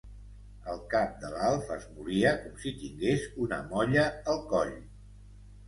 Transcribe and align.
El 0.71 0.79
cap 0.93 1.19
de 1.23 1.29
l'Alf 1.33 1.69
es 1.75 1.85
movia 1.91 2.33
com 2.41 2.57
si 2.65 2.73
tingués 2.85 3.29
una 3.47 3.63
molla 3.71 4.09
al 4.35 4.45
coll. 4.57 4.77